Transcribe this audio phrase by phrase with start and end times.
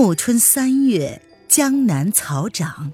[0.00, 2.92] 暮春三月，江南草长，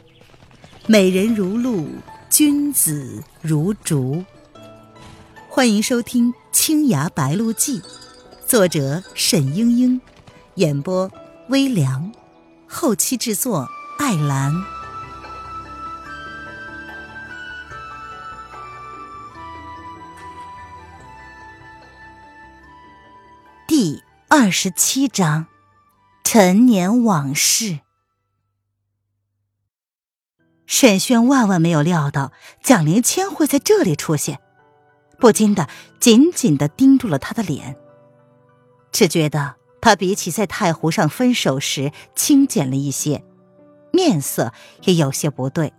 [0.86, 1.86] 美人如露，
[2.30, 4.24] 君子如竹。
[5.50, 7.78] 欢迎收听《青崖白鹿记》，
[8.46, 10.00] 作者沈英英，
[10.54, 11.12] 演播
[11.50, 12.10] 微凉，
[12.66, 13.68] 后期制作
[13.98, 14.50] 艾兰。
[23.68, 25.44] 第二十七章。
[26.36, 27.78] 陈年往事，
[30.66, 34.40] 沈轩万万没有料到蒋灵谦会在这里出现，
[35.20, 35.68] 不禁的
[36.00, 37.76] 紧紧的盯住了他的脸，
[38.90, 43.22] 只觉得他比起在太湖上分手时清简了一些，
[43.92, 45.72] 面色也有些不对。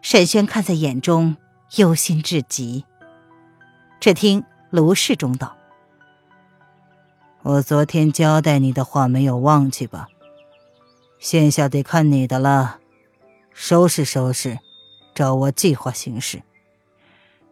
[0.00, 1.36] 沈轩看在眼中，
[1.76, 2.86] 忧心至极。
[4.00, 5.55] 只听卢氏中道。
[7.48, 10.08] 我昨天交代你的话没有忘记吧？
[11.20, 12.80] 现下得看你的了，
[13.52, 14.58] 收拾收拾，
[15.14, 16.42] 照我计划行事。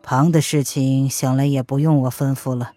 [0.02, 2.72] 旁的事情想来也不用我吩咐了，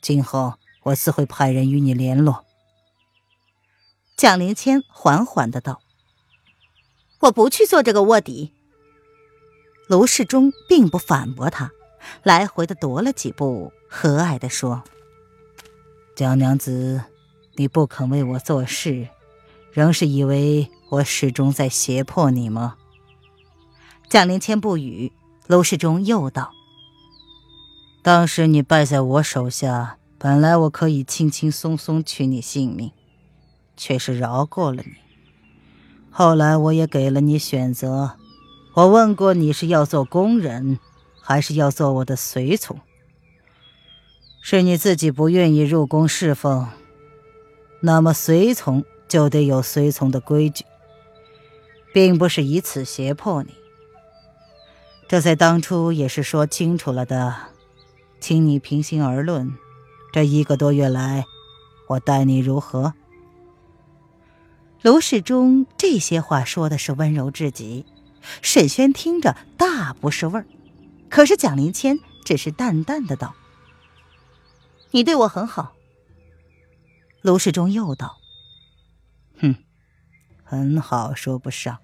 [0.00, 2.46] 今后我自会派人与你联络。
[4.16, 5.82] 蒋灵谦缓缓的道
[7.20, 8.54] ：“我不去做这个卧底。”
[9.88, 11.70] 卢世忠并不反驳他，
[12.22, 14.82] 来回的踱了几步，和蔼的说。
[16.20, 17.02] 蒋娘子，
[17.54, 19.08] 你不肯为我做事，
[19.72, 22.76] 仍是以为我始终在胁迫你吗？
[24.10, 25.12] 蒋灵谦不语，
[25.46, 26.52] 娄世忠又道
[28.04, 32.92] ：“当时你败在我手下，本来我可以轻轻松松取你性命，
[33.74, 34.92] 却是饶过了你。
[36.10, 38.18] 后来我也给了你选择，
[38.74, 40.78] 我问过你是要做工人，
[41.22, 42.78] 还是要做我的随从。”
[44.42, 46.66] 是你自己不愿意入宫侍奉，
[47.80, 50.64] 那么随从就得有随从的规矩，
[51.92, 53.54] 并不是以此胁迫你。
[55.06, 57.34] 这在当初也是说清楚了的，
[58.18, 59.52] 请你平心而论，
[60.12, 61.26] 这一个多月来，
[61.88, 62.94] 我待你如何？
[64.82, 67.84] 卢世忠这些话说的是温柔至极，
[68.40, 70.46] 沈轩听着大不是味儿，
[71.10, 73.34] 可是蒋灵谦只是淡淡的道。
[74.92, 75.74] 你对我很好，
[77.22, 78.16] 卢世忠又道
[79.40, 79.54] ：“哼，
[80.42, 81.78] 很好说不上，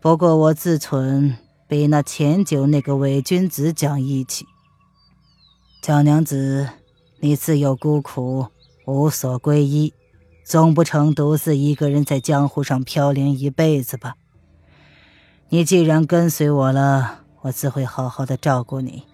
[0.00, 1.36] 不过我自忖
[1.68, 4.44] 比那前九那个伪君子讲义气。
[5.80, 6.68] 蒋娘子，
[7.20, 8.48] 你自幼孤苦，
[8.86, 9.94] 无所归依，
[10.44, 14.16] 总不成独自一个人在江湖上飘零一辈子吧？
[15.50, 19.04] 你既然跟随我了，我自会好好的照顾你，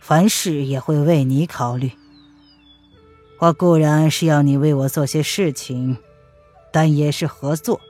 [0.00, 1.92] 凡事也会为你考虑。”
[3.38, 5.98] 我固然是要你为我做些事情，
[6.72, 7.80] 但也是合作，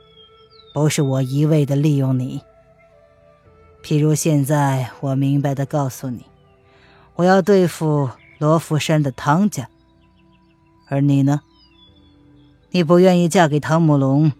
[0.73, 2.41] 不是我一味的利用你。
[3.81, 6.25] 譬如现在，我明白的告诉你，
[7.15, 9.69] 我要对付罗浮山的汤家，
[10.89, 11.41] 而你呢？
[12.71, 14.33] 你不愿意嫁给汤姆龙，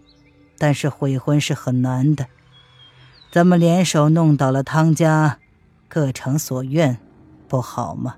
[0.58, 2.26] 但是悔婚是很难的，
[3.32, 5.38] 咱们联手弄倒了汤家，
[5.88, 6.98] 各成所愿，
[7.48, 8.16] 不好吗？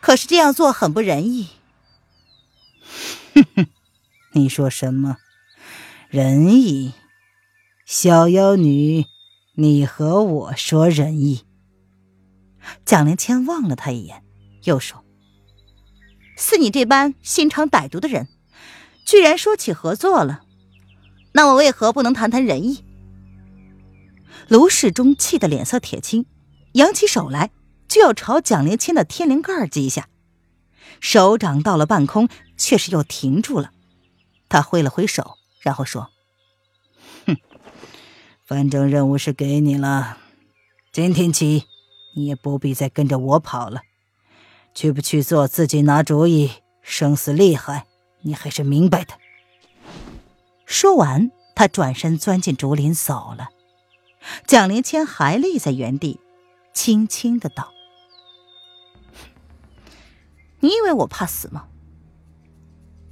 [0.00, 1.48] 可是这样做很不仁义。
[3.34, 3.66] 哼哼，
[4.32, 5.18] 你说什么
[6.08, 6.92] 仁义？
[7.84, 9.06] 小妖女，
[9.54, 11.44] 你和我说仁义？
[12.84, 14.22] 蒋灵谦望了他一眼，
[14.64, 15.04] 又说
[16.36, 18.28] ：“似你这般心肠歹毒的人，
[19.06, 20.42] 居然说起合作了，
[21.32, 22.84] 那我为何不能谈谈仁义？”
[24.48, 26.26] 卢世忠气得脸色铁青，
[26.72, 27.50] 扬起手来。
[27.88, 30.08] 就要朝蒋灵谦的天灵盖击下，
[31.00, 33.72] 手掌到了半空，却是又停住了。
[34.48, 36.10] 他挥了挥手，然后说
[37.26, 37.36] ：“哼，
[38.46, 40.18] 反正任务是给你了，
[40.92, 41.64] 今天起
[42.14, 43.80] 你也不必再跟着我跑了。
[44.74, 46.50] 去不去做，自己拿主意。
[46.82, 47.86] 生死厉害，
[48.22, 49.14] 你还是明白的。”
[50.64, 53.48] 说完，他转身钻进竹林走了。
[54.46, 56.20] 蒋灵谦还立在原地，
[56.72, 57.72] 轻轻的道。
[60.60, 61.66] 你以为我怕死吗？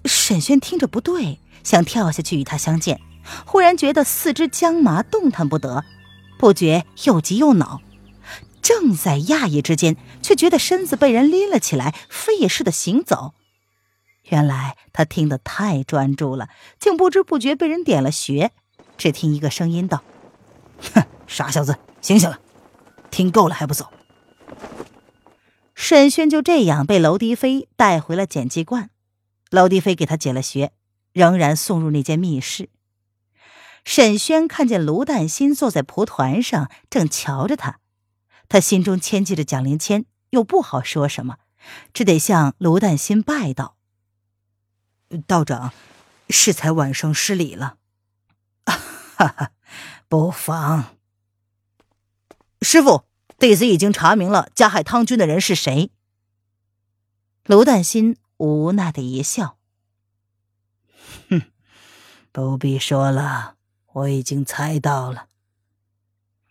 [0.04, 3.00] 沈轩听着不对，想跳下去与他相见，
[3.44, 5.84] 忽然觉得四肢僵麻，动弹不得，
[6.38, 7.80] 不觉又急又恼。
[8.62, 13.34] 正在讶异之间，却觉得身子被人拎了起来，飞也似的行走。
[14.24, 16.48] 原来他听得太专注了，
[16.80, 18.50] 竟不知不觉被人点了穴。
[18.98, 20.02] 只听一个声音道
[20.94, 22.40] ：“哼，傻小子，醒醒了！
[23.10, 23.86] 听够了还不走？”
[25.76, 28.88] 沈轩就这样被娄迪飞带回了检剂罐，
[29.50, 30.72] 娄迪飞给他解了穴，
[31.12, 32.70] 仍然送入那间密室。
[33.84, 37.78] 沈轩看见卢淡心坐在蒲团上，正瞧着他，
[38.48, 41.36] 他心中牵记着蒋灵谦，又不好说什么，
[41.92, 43.76] 只得向卢淡心拜道
[45.28, 45.72] ：“道长，
[46.30, 47.76] 适才晚生失礼了。
[48.64, 49.52] ”“哈哈，
[50.08, 50.96] 不妨。”
[52.62, 53.04] 师傅，
[53.38, 55.90] 弟子已经查明了加害汤君的人是谁。
[57.44, 59.58] 卢淡心无奈的一笑
[61.30, 61.42] ：“哼，
[62.32, 63.54] 不必说了。”
[63.96, 65.28] 我已经猜到了，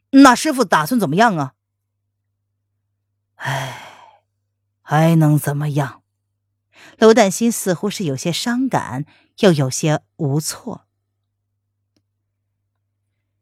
[0.10, 1.54] 那师傅打算怎么样啊？
[3.36, 4.10] 唉，
[4.82, 6.02] 还能怎么样？
[6.98, 9.06] 娄旦心似乎是有些伤感，
[9.42, 10.88] 又有些无措。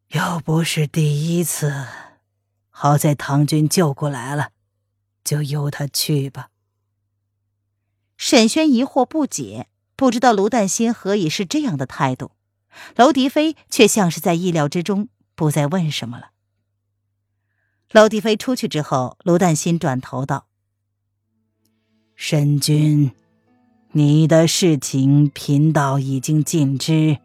[0.10, 1.88] 又不是第一次，
[2.84, 4.50] 好在唐军救过来了，
[5.24, 6.50] 就由他去吧。
[8.18, 12.32] 沈轩疑惑不解，不知道卢旦心何以是这样的态度。
[12.98, 16.32] 娄迪飞却像是在意料之中，不再问什么了。
[17.92, 20.48] 娄迪飞出去之后，卢旦心转头道
[22.18, 23.14] ：“沈君，
[23.94, 27.18] 你的事情贫道已经尽知，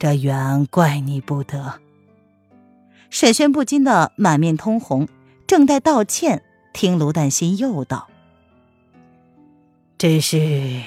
[0.00, 1.80] 这远怪你不得。”
[3.10, 5.08] 沈轩不禁的满面通红，
[5.46, 8.08] 正待道歉，听卢旦心又道
[9.98, 10.82] ：“只是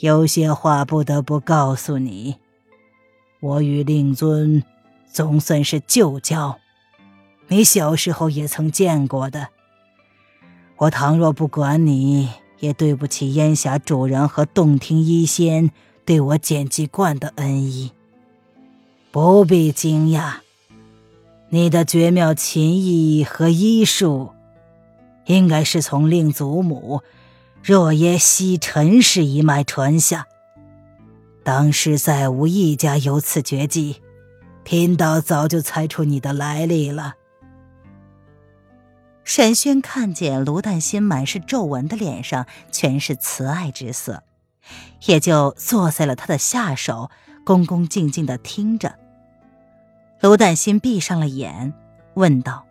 [0.00, 2.36] 有些话不得不告诉你。”
[3.40, 4.62] 我与令尊
[5.10, 6.58] 总算是旧交，
[7.48, 9.48] 你小时候也曾见过的。
[10.76, 12.28] 我倘若不管你，
[12.58, 15.70] 也对不起烟霞主人和洞庭医仙
[16.04, 17.92] 对我简继冠的恩义。
[19.10, 20.40] 不必惊讶，
[21.52, 24.32] 你的绝妙琴艺和医术，
[25.26, 27.02] 应该是从令祖母
[27.60, 30.28] 若耶西陈氏一脉传下。
[31.42, 34.00] 当时再无一家有此绝技，
[34.62, 37.14] 贫道早就猜出你的来历了。
[39.24, 44.22] 沈轩看见卢淡心满是皱纹的脸上全是慈爱之色，
[45.06, 47.10] 也就坐在了他的下手，
[47.44, 48.94] 恭恭敬敬的听着。
[50.20, 51.72] 卢淡心闭上了眼，
[52.12, 52.66] 问道：“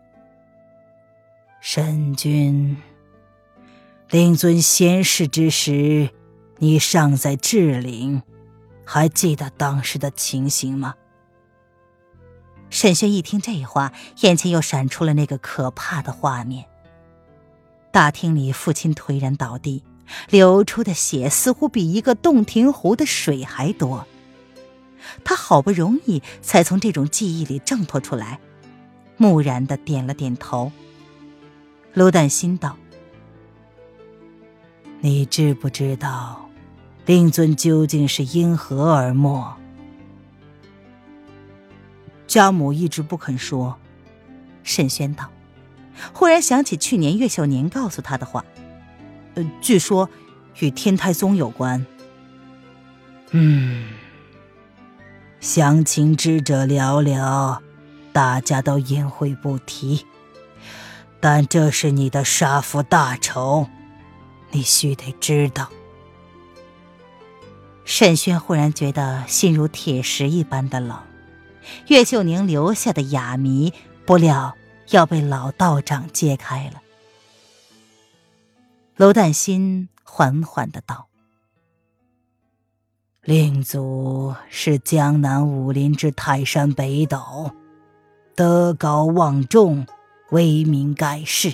[1.59, 2.77] 沈君，
[4.11, 6.11] 令尊仙逝之时，
[6.59, 8.21] 你尚在志岭。”
[8.85, 10.95] 还记得当时的情形吗？
[12.69, 16.65] 沈轩一听这话，眼前又闪出了那个可怕的画面。
[17.91, 19.83] 大厅里，父亲颓然倒地，
[20.29, 24.05] 流出的血似乎比一个洞庭湖的水还多。
[25.23, 28.39] 他好不容易才从这种记忆里挣脱出来，
[29.17, 30.71] 木然的点了点头。
[31.93, 32.77] 卢旦心道
[35.01, 36.49] ：“你知不知道？”
[37.05, 39.55] 令尊究竟是因何而没？
[42.27, 43.79] 家母一直不肯说。
[44.61, 45.31] 沈轩道，
[46.13, 48.45] 忽然想起去年岳秀年告诉他的话，
[49.33, 50.07] 呃，据说
[50.59, 51.83] 与天台宗有关。
[53.31, 53.87] 嗯，
[55.39, 57.59] 详情知者寥寥，
[58.11, 60.05] 大家都隐晦不提。
[61.21, 63.67] 但这是你的杀父大仇，
[64.51, 65.69] 你须得知道。
[67.83, 70.97] 沈轩忽然觉得心如铁石一般的冷，
[71.87, 73.73] 岳秀宁留下的哑谜，
[74.05, 74.55] 不料
[74.91, 76.81] 要被老道长揭开了。
[78.95, 81.08] 娄旦心缓缓的道
[83.29, 87.51] ：“令祖是江南武林之泰山北斗，
[88.33, 89.85] 德高望重，
[90.31, 91.53] 威名盖世。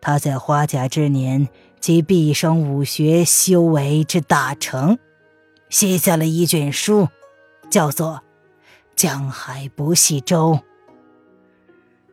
[0.00, 4.98] 他在花甲之年。”即毕生武学修为之大成，
[5.70, 7.08] 写下了一卷书，
[7.70, 8.16] 叫做
[8.94, 10.52] 《江海不系舟》。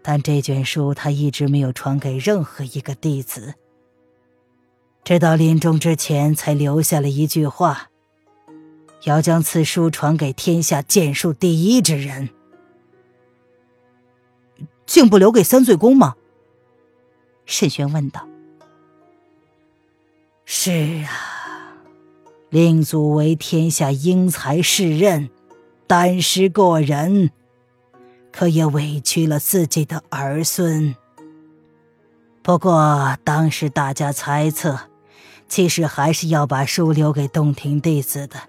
[0.01, 3.55] 但这卷书他一直没有传给任何一个弟子，
[5.03, 7.89] 直到临终之前才留下了一句话：
[9.03, 12.29] 要将此书传给天下剑术第一之人。
[14.85, 16.15] 竟不留给三罪公吗？
[17.45, 18.27] 沈轩问道。
[20.45, 20.71] 是
[21.03, 21.75] 啊，
[22.49, 25.29] 令祖为天下英才世任，
[25.87, 27.31] 胆识过人，
[28.31, 30.95] 可也委屈了自己的儿孙。
[32.41, 34.79] 不过当时大家猜测，
[35.49, 38.39] 其实还是要把书留给洞庭弟子的。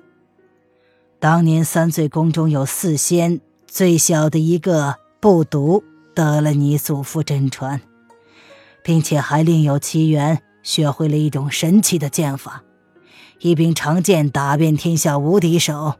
[1.20, 5.82] 当年三罪宫中有四仙，最小的一个不读，
[6.14, 7.80] 得了你祖父真传，
[8.84, 10.42] 并且还另有其缘。
[10.62, 12.62] 学会了一种神奇的剑法，
[13.38, 15.94] 一柄长剑打遍天下无敌手。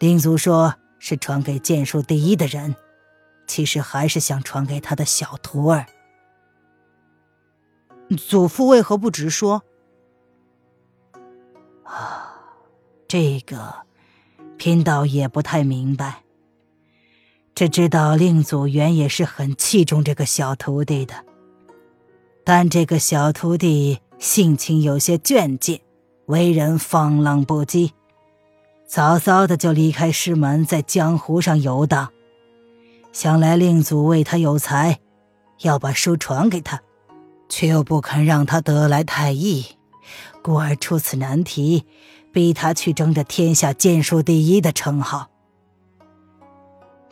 [0.00, 2.74] 令祖说是传给剑术第一的人，
[3.46, 5.86] 其实还是想传给他的小徒儿。
[8.16, 9.62] 祖父为何不直说？
[13.18, 13.72] 这个
[14.58, 16.22] 贫道也不太明白。
[17.54, 21.14] 只知道令祖原也是很器重这个小徒弟的，
[22.44, 25.80] 但这个小徒弟性情有些倔劲，
[26.26, 27.92] 为人放浪不羁，
[28.86, 32.12] 早早的就离开师门，在江湖上游荡。
[33.14, 34.98] 想来令祖为他有才，
[35.62, 36.82] 要把书传给他，
[37.48, 39.64] 却又不肯让他得来太易，
[40.42, 41.86] 故而出此难题，
[42.36, 45.30] 逼他去争这天下剑术第一的称号。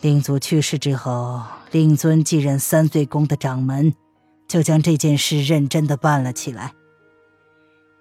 [0.02, 1.40] 令祖去世之后，
[1.70, 3.94] 令尊继任三岁宫的掌门，
[4.46, 6.74] 就将这件事认真的办了起来。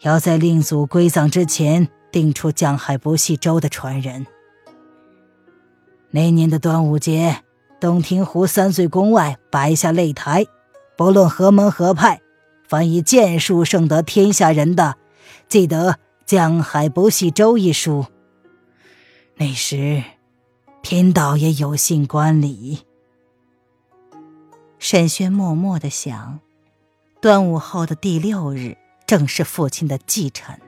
[0.01, 4.27] 要在令祖归葬之前，定出江海不系舟的传人。
[6.11, 7.37] 那年的端午节，
[7.79, 10.45] 洞庭湖三岁宫外摆下擂台，
[10.97, 12.19] 不论何门何派，
[12.67, 14.97] 凡以剑术胜得天下人的，
[15.47, 18.05] 记得“江海不系舟”一书。
[19.35, 20.03] 那时。
[20.85, 22.79] 贫道也有幸观礼。
[24.79, 26.41] 沈轩默默的想，
[27.21, 28.77] 端午后的第六日
[29.07, 30.59] 正是父亲的忌辰。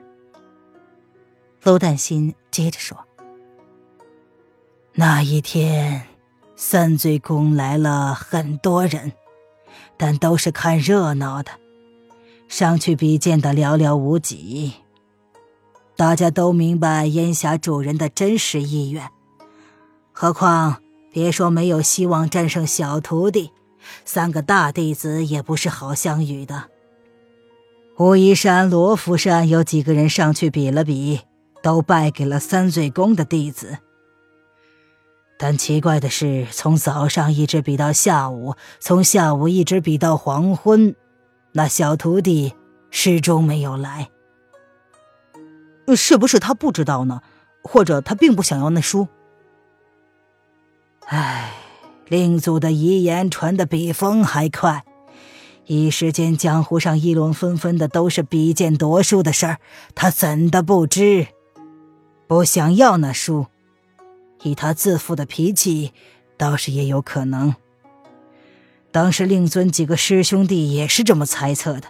[1.62, 2.96] 娄旦新接着说
[4.96, 6.06] ：“那一天，
[6.56, 9.12] 三醉宫来了很多人，
[9.98, 11.50] 但都是看热闹的，
[12.48, 14.72] 上去比剑的寥寥无几。
[15.96, 19.08] 大家都明白烟霞主人的真实意愿。”
[20.12, 23.50] 何况，别说没有希望战胜小徒弟，
[24.04, 26.64] 三个大弟子也不是好相与的。
[27.98, 31.20] 武夷山、罗浮山有几个人上去比了比，
[31.62, 33.78] 都败给了三醉宫的弟子。
[35.38, 40.94] 但奇怪的是，从早上一直比到下午，从下午一直比到黄昏，
[41.52, 42.54] 那小徒弟
[42.90, 44.08] 始终没有来。
[45.94, 47.20] 是不是他不知道呢？
[47.62, 49.06] 或者他并不想要那书？
[51.06, 51.52] 唉，
[52.08, 54.84] 令祖的遗言传得比风还快，
[55.66, 59.58] 一时间江湖上议论纷纷的都是比剑夺书的事儿，
[59.94, 61.28] 他怎的不知？
[62.26, 63.46] 不想要那书，
[64.42, 65.92] 以他自负的脾气，
[66.36, 67.54] 倒是也有可能。
[68.90, 71.88] 当时令尊几个师兄弟也是这么猜测的，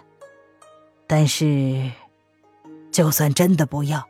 [1.07, 1.91] 但是，
[2.91, 4.07] 就算真的不要，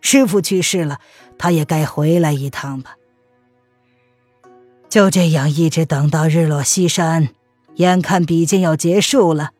[0.00, 1.00] 师傅去世了，
[1.38, 2.96] 他也该回来一趟吧。
[4.88, 7.28] 就这样一直等到日落西山，
[7.76, 9.50] 眼看比剑要结束了，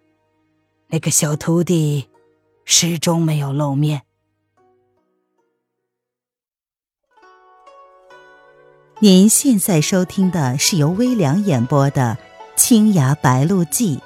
[0.89, 2.09] 那个小徒弟
[2.65, 4.03] 始终没有露面。
[9.01, 12.19] 您现在收听的是由微凉演播的
[12.61, 13.97] 《青崖白鹿记》，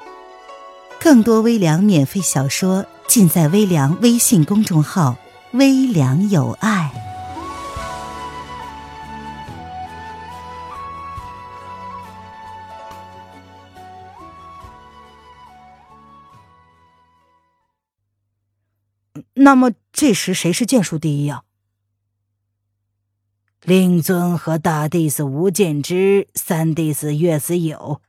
[1.00, 5.18] 更多微凉免费小说尽在微凉微信公众号
[5.52, 6.90] “微凉有爱”。
[19.34, 21.42] 那么这时谁是剑术第一啊？
[23.62, 28.00] 令尊和大弟子吴建之、三弟子岳子友，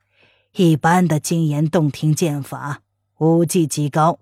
[0.54, 2.84] 一般的精研洞庭剑法，
[3.18, 4.20] 武技极高。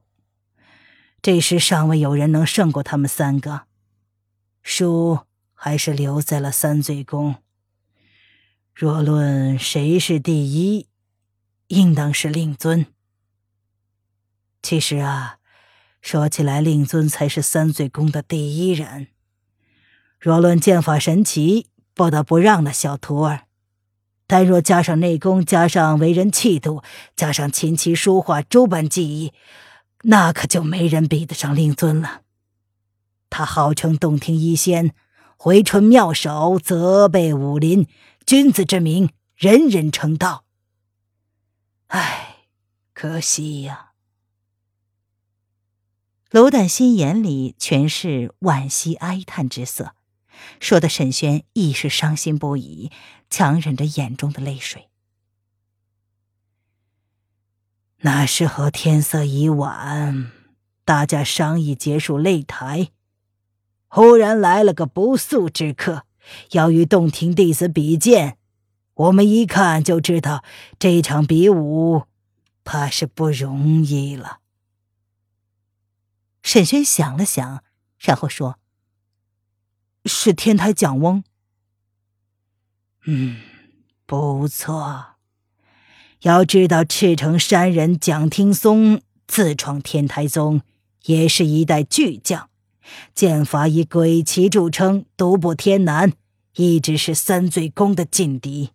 [1.22, 3.64] 这时尚未有人能胜过他们三个，
[4.64, 5.20] 书
[5.54, 7.36] 还是留在了三醉宫。
[8.74, 10.88] 若论谁是第一，
[11.68, 12.86] 应当是令尊。
[14.62, 15.38] 其实啊。
[16.02, 19.10] 说起来，令尊才是三醉宫的第一人。
[20.20, 23.46] 若论剑法神奇，不得不让了小徒儿；
[24.26, 26.82] 但若加上内功，加上为人气度，
[27.16, 29.32] 加上琴棋书画诸般技艺，
[30.04, 32.22] 那可就没人比得上令尊了。
[33.30, 34.94] 他号称洞庭一仙，
[35.38, 37.88] 回春妙手，责备武林，
[38.26, 40.44] 君子之名，人人称道。
[41.88, 42.46] 唉，
[42.94, 43.94] 可惜呀。
[46.30, 49.96] 楼旦心眼里全是惋惜哀叹之色，
[50.60, 52.92] 说的沈轩亦是伤心不已，
[53.30, 54.91] 强忍着眼中的泪水。
[58.04, 60.32] 那时候天色已晚，
[60.84, 62.90] 大家商议结束擂台，
[63.88, 66.06] 忽然来了个不速之客，
[66.52, 68.38] 要与洞庭弟子比剑。
[68.96, 70.44] 我们一看就知道，
[70.80, 72.04] 这场比武
[72.64, 74.40] 怕是不容易了。
[76.42, 77.64] 沈轩想了想，
[78.00, 78.58] 然后说
[80.06, 81.24] ：“是天台蒋翁。”
[83.06, 83.40] 嗯，
[84.08, 85.18] 不错。
[86.22, 90.62] 要知道，赤城山人蒋听松自创天台宗，
[91.06, 92.48] 也是一代巨匠，
[93.16, 96.14] 剑法以鬼奇著称，独步天南，
[96.58, 98.70] 一直是三罪宫的劲敌。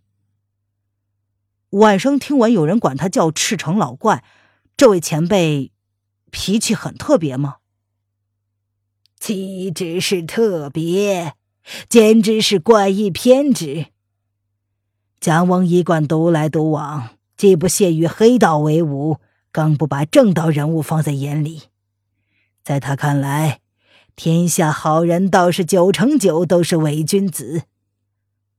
[1.70, 4.24] 晚生听闻有人管他叫赤城老怪，
[4.76, 5.70] 这位前辈
[6.32, 7.58] 脾气很特别吗？
[9.20, 11.34] 岂止是特别，
[11.88, 13.86] 简直是怪异偏执。
[15.20, 17.10] 蒋翁一贯独来独往。
[17.36, 19.18] 既不屑与黑道为伍，
[19.52, 21.64] 更不把正道人物放在眼里。
[22.62, 23.60] 在他看来，
[24.16, 27.64] 天下好人倒是九成九都是伪君子。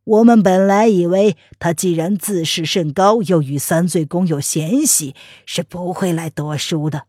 [0.04, 5.14] 我们本来以为他既然自视甚高，又与三罪公有嫌隙，
[5.46, 7.08] 是不会来夺书的。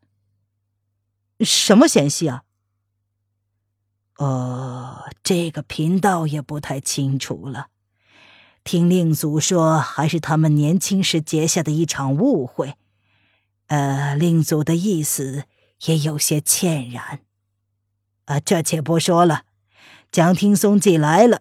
[1.41, 2.43] 什么嫌隙啊？
[4.17, 7.69] 哦，这个贫道也不太清楚了。
[8.69, 12.75] 听令祖说，还是他们年轻时结下的一场误会。
[13.69, 15.45] 呃，令祖的意思
[15.87, 17.21] 也有些歉然。
[18.27, 19.45] 啊，这且不说了。
[20.13, 21.41] 蒋听松既来了，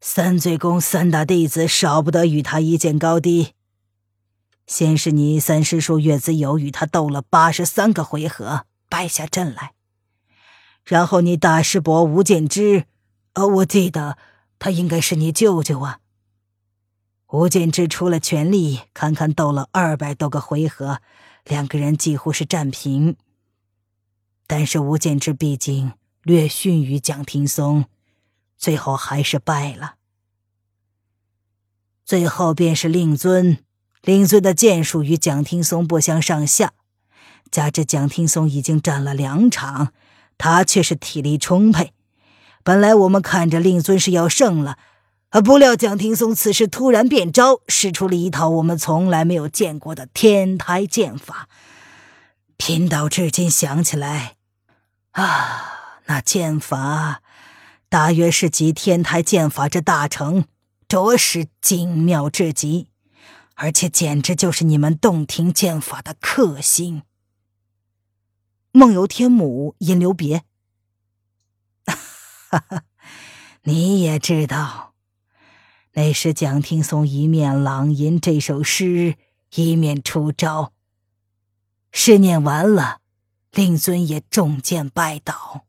[0.00, 3.54] 三罪宫三大弟子少不得与他一见高低。
[4.68, 9.72] 先是你三师叔岳子友与他斗了八十三个回合，败下阵来。
[10.84, 12.84] 然后你大师伯吴建之，
[13.32, 14.16] 呃，我记得
[14.60, 15.98] 他应该是你舅舅啊。
[17.32, 21.00] 吴建之出了全力，堪堪斗了二百多个回合，
[21.44, 23.16] 两个人几乎是战平。
[24.48, 25.92] 但是吴建之毕竟
[26.24, 27.84] 略逊于蒋廷松，
[28.58, 29.94] 最后还是败了。
[32.04, 33.58] 最后便是令尊，
[34.02, 36.72] 令尊的剑术与蒋廷松不相上下，
[37.52, 39.92] 加之蒋廷松已经战了两场，
[40.36, 41.92] 他却是体力充沛。
[42.64, 44.76] 本来我们看着令尊是要胜了。
[45.30, 51.48] 啊不料蒋廷松此时突然变招，使出了一套我们从来没有见过的天台剑法。
[52.56, 54.36] 贫道至今想起来，
[55.12, 57.22] 啊，那剑法
[57.88, 60.44] 大约是集天台剑法之大成，
[60.88, 62.88] 着实精妙至极，
[63.54, 67.04] 而且简直就是你们洞庭剑法的克星。
[68.72, 70.42] 梦游天母吟留别，
[71.86, 72.82] 哈哈，
[73.62, 74.89] 你也知道。
[76.00, 79.16] 那时，蒋听松一面朗吟这首诗，
[79.54, 80.72] 一面出招。
[81.92, 83.00] 诗念完了，
[83.52, 85.66] 令尊也中箭拜倒。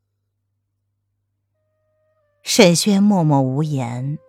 [2.43, 4.19] 沈轩默默无言，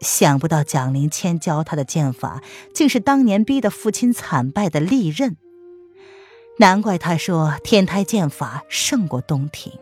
[0.00, 5.36] 想不到蒋灵谦教他的剑法，竟是当年逼得父亲惨败的利刃。
[6.58, 9.78] 难怪他说天台剑法胜过东庭。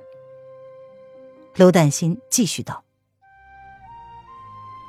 [1.55, 2.82] 卢旦心继续道。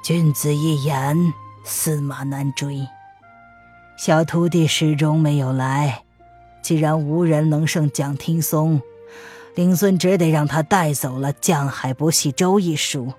[0.03, 2.85] 君子一言，驷马难追。
[3.95, 6.03] 小徒弟始终没有来，
[6.61, 8.81] 既然无人能胜蒋听松，
[9.55, 13.13] 令尊只得让他带走了《江海不系舟》一书。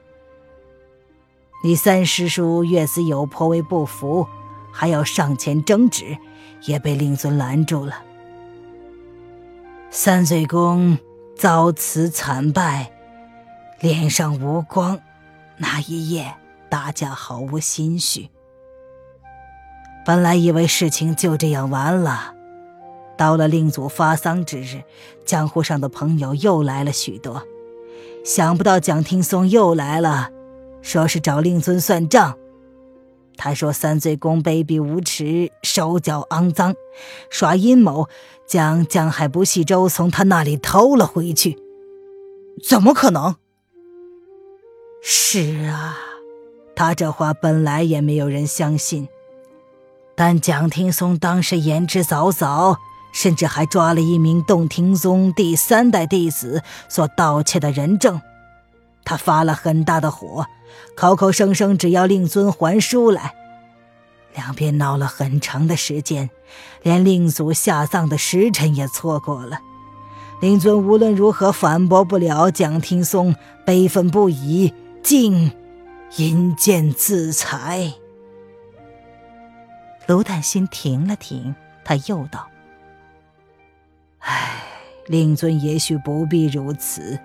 [1.64, 4.28] 你三师叔岳子友颇为不服，
[4.70, 6.18] 还要上前争执，
[6.66, 8.02] 也被令尊拦住了。
[9.88, 10.98] 三岁公
[11.34, 12.92] 遭此惨败，
[13.80, 15.00] 脸上无光，
[15.56, 16.34] 那一夜。
[16.74, 18.30] 大家毫无心绪。
[20.04, 22.34] 本来以为事情就这样完了，
[23.16, 24.82] 到了令祖发丧之日，
[25.24, 27.46] 江湖上的朋友又来了许多。
[28.24, 30.30] 想不到蒋听松又来了，
[30.82, 32.36] 说是找令尊算账。
[33.36, 36.74] 他说三罪公卑鄙无耻，手脚肮脏，
[37.30, 38.08] 耍阴谋，
[38.48, 41.56] 将江海不系舟从他那里偷了回去。
[42.68, 43.36] 怎么可能？
[45.00, 46.13] 是啊。
[46.76, 49.08] 他这话本来也没有人相信，
[50.14, 52.76] 但蒋听松当时言之凿凿，
[53.12, 58.20] 甚至还抓了一名洞庭宗第三代弟子所盗窃的人证。
[59.04, 60.46] 他发了很大的火，
[60.96, 63.34] 口口声声只要令尊还书来。
[64.34, 66.28] 两边闹了很长的时间，
[66.82, 69.58] 连令祖下葬的时辰也错过了。
[70.40, 75.52] 令尊无论如何反驳不了蒋听松，悲愤不已，竟。
[76.16, 77.92] 引剑自裁。
[80.06, 82.48] 卢淡心停了停，他又道
[84.20, 84.62] ：“唉，
[85.06, 87.18] 令尊也许不必如此，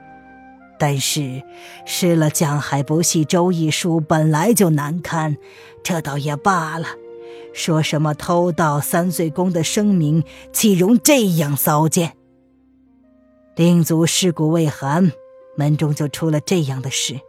[0.79, 1.43] 但是
[1.85, 5.37] 失了江海不系周易书本来就难堪，
[5.83, 6.87] 这倒也罢了。
[7.53, 10.23] 说什么偷盗三岁宫的声名，
[10.53, 12.13] 岂容这样糟践？
[13.55, 15.11] 令祖尸骨未寒，
[15.57, 17.19] 门中就出了这样的事，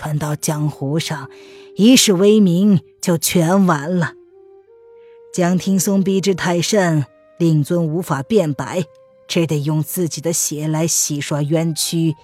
[0.00, 1.28] 传到江湖上，
[1.76, 4.14] 一世威名就全完了。
[5.30, 7.04] 江听松逼之太甚，
[7.38, 8.84] 令尊无法辩白，
[9.28, 12.16] 只得用自己的血来洗刷冤屈，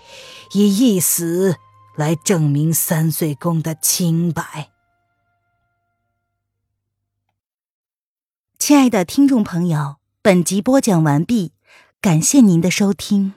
[0.54, 1.56] 以一死
[1.96, 4.70] 来证明三岁宫的清白。
[8.58, 11.52] 亲爱的听众朋友，本集播讲完毕，
[12.00, 13.34] 感谢您的收听。